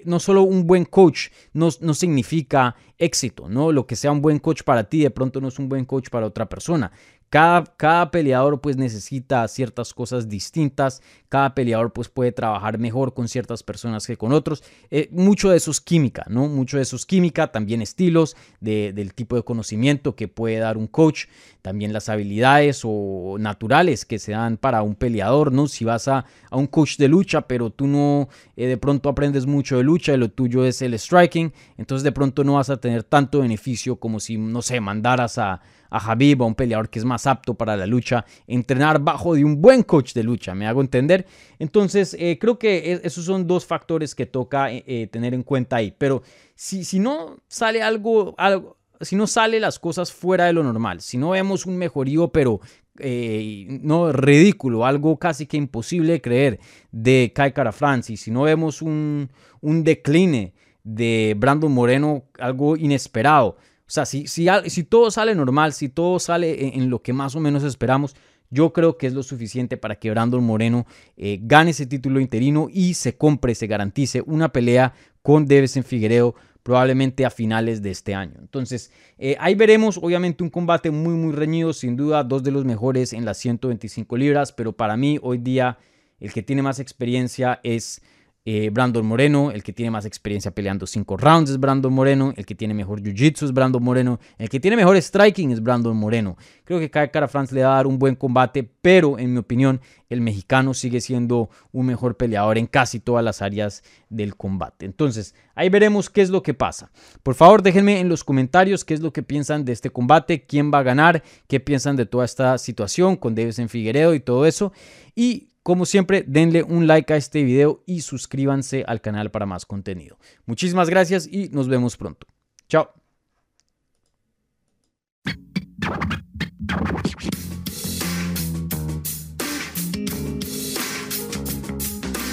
no 0.06 0.20
solo 0.20 0.44
un 0.44 0.68
buen 0.68 0.86
coach 0.86 1.30
no, 1.54 1.70
no 1.82 1.94
significa 1.94 2.76
éxito, 2.98 3.50
¿no? 3.50 3.72
Lo 3.72 3.88
que 3.88 3.96
sea 3.96 4.12
un 4.12 4.22
buen 4.22 4.40
coach 4.40 4.64
para 4.64 4.84
ti 4.84 5.02
de 5.02 5.12
pronto 5.12 5.42
no 5.42 5.48
es 5.48 5.60
un 5.60 5.70
buen 5.70 5.86
coach 5.86 6.10
para 6.10 6.26
otra 6.26 6.48
persona. 6.48 6.92
Cada, 7.30 8.10
peleador 8.10 8.62
pues 8.62 8.78
necesita 8.78 9.46
ciertas 9.50 9.94
cosas 9.94 10.30
distintas, 10.30 11.02
cada 11.28 11.54
peleador 11.54 11.92
pues 11.92 12.08
puede 12.08 12.32
trabajar 12.32 12.78
mejor 12.78 13.14
con 13.14 13.28
ciertas 13.28 13.64
personas 13.64 14.08
que 14.08 14.16
con 14.16 14.32
otros. 14.32 14.64
Eh, 14.92 15.10
mucho 15.12 15.50
de 15.50 15.58
eso 15.58 15.72
es 15.72 15.82
química, 15.82 16.26
¿no? 16.30 16.48
Mucho 16.48 16.78
de 16.78 16.84
eso 16.84 16.96
es 16.96 17.06
química, 17.06 17.52
también 17.52 17.82
estilos 17.82 18.38
del 18.62 19.14
tipo 19.14 19.36
de 19.36 19.44
conocimiento 19.44 20.16
que 20.16 20.30
puede 20.30 20.60
dar 20.60 20.78
un 20.78 20.88
coach, 20.88 21.26
también 21.62 21.92
las 21.92 22.08
habilidades 22.08 22.84
o 22.86 23.36
naturales 23.38 24.06
que 24.06 24.20
se 24.20 24.32
dan 24.32 24.56
para 24.56 24.82
un 24.82 24.96
peleador, 24.96 25.52
¿no? 25.52 25.68
Si 25.68 25.84
vas 25.84 26.08
a, 26.08 26.24
un 26.52 26.68
coach 26.68 26.96
de 26.96 27.10
lucha, 27.10 27.42
pero 27.42 27.72
tú 27.72 27.88
no 27.88 28.30
eh, 28.56 28.68
de 28.68 28.78
pronto 28.78 29.10
aprendes 29.10 29.46
mucho 29.46 29.76
de 29.76 29.84
lucha 29.84 30.14
y 30.14 30.18
lo 30.18 30.30
tuyo 30.30 30.64
es 30.64 30.82
el 30.82 30.98
striking, 30.98 31.52
entonces 31.78 32.04
de 32.06 32.14
pronto 32.14 32.46
no 32.46 32.54
vas 32.54 32.70
a 32.70 32.78
tener 32.78 33.04
tanto 33.04 33.42
beneficio 33.42 33.98
como 33.98 34.22
si, 34.22 34.38
no 34.38 34.62
sé, 34.62 34.80
mandaras 34.80 35.38
a 35.38 35.62
a 35.90 35.98
Habib, 35.98 36.42
un 36.42 36.56
peleador 36.56 36.90
que 36.90 37.00
es 37.00 37.06
más 37.06 37.28
apto 37.28 37.54
para 37.54 37.76
la 37.76 37.86
lucha, 37.86 38.26
entrenar 38.48 39.00
bajo 39.00 39.36
de 39.36 39.44
un 39.44 39.62
buen 39.62 39.84
coach 39.84 40.14
de 40.14 40.24
lucha, 40.24 40.56
me 40.56 40.68
hago 40.68 40.82
entender. 40.82 41.26
Entonces, 41.60 42.16
eh, 42.20 42.38
creo 42.40 42.58
que 42.60 43.00
esos 43.04 43.26
son 43.26 43.48
dos 43.48 43.66
factores 43.66 44.16
que 44.16 44.26
toca 44.26 44.72
eh, 44.72 44.84
eh, 44.88 45.08
tener 45.08 45.34
en 45.34 45.44
cuenta 45.44 45.78
ahí. 45.78 45.94
Pero 45.98 46.24
si, 46.56 46.84
si 46.84 47.00
no 47.00 47.38
sale 47.48 47.82
algo, 47.82 48.36
algo, 48.38 48.78
si 49.02 49.16
no 49.16 49.28
sale 49.28 49.60
las 49.60 49.80
cosas 49.80 50.12
fuera 50.12 50.46
de 50.46 50.54
lo 50.54 50.64
normal, 50.64 51.02
si 51.02 51.18
no 51.18 51.32
vemos 51.32 51.66
un 51.66 51.78
mejorío, 51.78 52.30
pero 52.30 52.60
no 53.00 54.12
ridículo, 54.12 54.84
algo 54.84 55.20
casi 55.20 55.46
que 55.46 55.56
imposible 55.56 56.14
de 56.14 56.22
creer 56.22 56.60
de 56.92 57.32
Kai 57.32 57.54
Cara 57.54 57.72
France, 57.72 58.18
si 58.18 58.32
no 58.32 58.42
vemos 58.42 58.82
un, 58.82 59.30
un 59.62 59.84
decline 59.84 60.56
de 60.84 61.36
Brandon 61.38 61.72
Moreno, 61.72 62.24
algo 62.40 62.78
inesperado, 62.78 63.58
o 63.88 63.90
sea, 63.90 64.06
si, 64.06 64.28
si, 64.28 64.84
todo 64.84 65.10
sale 65.12 65.34
normal, 65.34 65.72
si 65.72 65.88
todo 65.88 66.20
sale 66.20 66.76
en, 66.76 66.90
lo 66.90 67.02
que 67.02 67.14
más 67.14 67.38
o 67.38 67.40
menos 67.40 67.64
esperamos, 67.64 68.18
yo 68.50 68.74
creo 68.74 68.98
que 68.98 69.08
es 69.08 69.14
lo 69.14 69.24
suficiente 69.24 69.78
para 69.78 69.96
que 69.96 70.12
Brandon 70.12 70.44
Moreno 70.44 70.86
eh, 71.16 71.40
gane 71.42 71.72
ese 71.72 71.86
título 71.86 72.20
interino 72.20 72.68
y 72.70 72.96
se 72.96 73.16
compre, 73.16 73.56
se 73.56 73.66
garantice 73.66 74.22
una 74.26 74.50
pelea 74.50 74.94
con 75.22 75.48
en 75.50 75.84
Figueiredo 75.86 76.36
probablemente 76.64 77.26
a 77.26 77.30
finales 77.30 77.82
de 77.82 77.92
este 77.92 78.14
año. 78.14 78.36
Entonces, 78.40 78.92
eh, 79.18 79.38
ahí 79.40 79.56
veremos 79.56 79.98
obviamente 79.98 80.44
un 80.44 80.50
combate 80.50 80.92
muy, 80.92 81.14
muy 81.14 81.32
reñido, 81.32 81.72
sin 81.72 81.96
duda 81.96 82.26
dos 82.26 82.44
de 82.44 82.52
los 82.52 82.66
mejores 82.66 83.14
en 83.14 83.24
las 83.24 83.38
125 83.38 84.18
libras, 84.18 84.52
pero 84.52 84.74
para 84.74 84.98
mí 84.98 85.18
hoy 85.22 85.38
día 85.38 85.78
el 86.20 86.34
que 86.34 86.44
tiene 86.44 86.62
más 86.62 86.80
experiencia 86.80 87.62
es 87.64 88.02
eh, 88.50 88.70
Brandon 88.70 89.06
Moreno, 89.06 89.52
el 89.52 89.62
que 89.62 89.74
tiene 89.74 89.92
más 89.92 90.06
experiencia 90.06 90.52
peleando 90.52 90.88
5 90.88 91.18
rounds 91.18 91.52
es 91.52 91.60
Brandon 91.60 91.92
Moreno, 91.92 92.34
el 92.38 92.46
que 92.46 92.56
tiene 92.56 92.74
mejor 92.74 93.02
jiu-jitsu 93.02 93.44
es 93.44 93.52
Brandon 93.52 93.84
Moreno, 93.84 94.22
el 94.38 94.48
que 94.48 94.62
tiene 94.62 94.78
mejor 94.78 94.96
striking 94.96 95.52
es 95.52 95.62
Brandon 95.62 95.98
Moreno. 95.98 96.38
Creo 96.64 96.80
que 96.80 96.90
Kai 96.90 97.12
Cara 97.12 97.28
France 97.28 97.54
le 97.54 97.64
va 97.64 97.74
a 97.74 97.76
dar 97.76 97.88
un 97.88 98.00
buen 98.00 98.16
combate, 98.16 98.64
pero 98.64 99.20
en 99.20 99.34
mi 99.34 99.40
opinión 99.40 99.82
el 100.08 100.22
mexicano 100.22 100.74
sigue 100.74 101.02
siendo 101.02 101.50
un 101.74 101.88
mejor 101.88 102.16
peleador 102.16 102.58
en 102.58 102.68
casi 102.68 103.02
todas 103.02 103.22
las 103.22 103.42
áreas 103.42 103.84
del 104.08 104.38
combate. 104.38 104.86
Entonces, 104.86 105.36
ahí 105.54 105.68
veremos 105.68 106.10
qué 106.10 106.22
es 106.22 106.30
lo 106.30 106.42
que 106.42 106.54
pasa. 106.54 106.90
Por 107.24 107.36
favor, 107.36 107.62
déjenme 107.62 108.00
en 108.00 108.08
los 108.08 108.24
comentarios 108.24 108.86
qué 108.86 108.94
es 108.94 109.02
lo 109.02 109.12
que 109.12 109.24
piensan 109.24 109.66
de 109.66 109.74
este 109.74 109.90
combate, 109.90 110.46
quién 110.46 110.72
va 110.74 110.80
a 110.80 110.84
ganar, 110.84 111.22
qué 111.50 111.60
piensan 111.60 111.98
de 111.98 112.06
toda 112.06 112.24
esta 112.24 112.58
situación 112.58 113.18
con 113.18 113.38
en 113.38 113.68
Figueredo 113.68 114.14
y 114.14 114.22
todo 114.22 114.46
eso. 114.46 114.72
Y 115.16 115.50
como 115.68 115.86
siempre, 115.86 116.24
denle 116.26 116.64
un 116.64 116.88
like 116.88 117.12
a 117.12 117.18
este 117.18 117.44
video 117.44 117.84
y 117.86 118.00
suscríbanse 118.00 118.86
al 118.88 119.02
canal 119.02 119.32
para 119.32 119.46
más 119.46 119.66
contenido. 119.66 120.18
Muchísimas 120.46 120.90
gracias 120.90 121.28
y 121.30 121.50
nos 121.50 121.68
vemos 121.68 121.98
pronto. 121.98 122.26
Chao. 122.70 122.94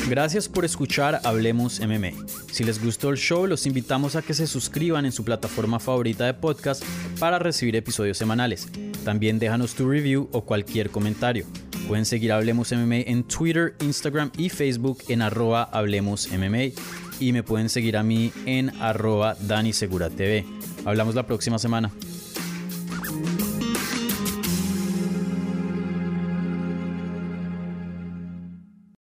Gracias 0.08 0.48
por 0.48 0.64
escuchar 0.64 1.20
Hablemos 1.24 1.80
MMA. 1.80 2.12
Si 2.52 2.62
les 2.62 2.80
gustó 2.80 3.10
el 3.10 3.16
show, 3.16 3.48
los 3.48 3.66
invitamos 3.66 4.14
a 4.14 4.22
que 4.22 4.34
se 4.34 4.46
suscriban 4.46 5.06
en 5.06 5.12
su 5.12 5.24
plataforma 5.24 5.80
favorita 5.80 6.24
de 6.24 6.34
podcast 6.34 6.84
para 7.18 7.40
recibir 7.40 7.74
episodios 7.74 8.16
semanales. 8.16 8.68
También 9.04 9.40
déjanos 9.40 9.74
tu 9.74 9.90
review 9.90 10.28
o 10.30 10.44
cualquier 10.44 10.90
comentario. 10.90 11.46
Pueden 11.88 12.06
seguir 12.06 12.32
Hablemos 12.32 12.72
MMA 12.72 13.00
en 13.06 13.24
Twitter, 13.24 13.74
Instagram 13.80 14.30
y 14.38 14.48
Facebook 14.48 14.98
en 15.08 15.20
arroba 15.22 15.64
Hablemos 15.64 16.28
MMA. 16.32 16.72
Y 17.20 17.32
me 17.32 17.42
pueden 17.42 17.68
seguir 17.68 17.96
a 17.96 18.02
mí 18.02 18.32
en 18.46 18.70
arroba 18.80 19.36
Dani 19.40 19.72
Segura 19.72 20.08
TV. 20.08 20.44
Hablamos 20.84 21.14
la 21.14 21.26
próxima 21.26 21.58
semana. 21.58 21.90